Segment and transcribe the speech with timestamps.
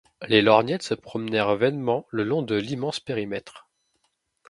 [0.27, 3.69] Les lorgnettes se promenèrent vainement le long de l’immense périmètre.